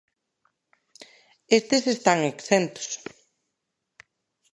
Estes 1.57 1.83
están 1.95 2.19
exentos. 2.33 2.87